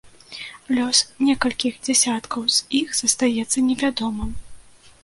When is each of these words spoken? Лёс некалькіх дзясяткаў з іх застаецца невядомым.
Лёс 0.77 1.01
некалькіх 1.27 1.77
дзясяткаў 1.89 2.41
з 2.57 2.67
іх 2.81 2.87
застаецца 3.05 3.57
невядомым. 3.69 4.35